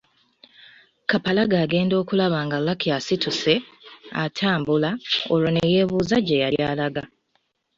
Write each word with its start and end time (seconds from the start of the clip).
Kapalaga 1.09 1.55
agenda 1.65 1.93
okulaba 2.01 2.37
nga 2.45 2.57
Lucky 2.65 2.89
asituse, 2.97 3.53
atambula, 4.23 4.89
olwo 5.33 5.49
ne 5.51 5.61
yeebuuza 5.73 6.17
gye 6.27 6.41
yali 6.43 6.59
alaga. 6.71 7.03